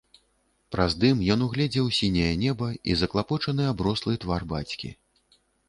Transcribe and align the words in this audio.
Праз 0.75 0.95
дым 1.03 1.19
ён 1.35 1.43
угледзеў 1.47 1.91
сіняе 1.99 2.33
неба 2.45 2.71
і 2.89 2.97
заклапочаны 3.03 3.71
аброслы 3.75 4.19
твар 4.27 4.51
бацькі. 4.59 4.95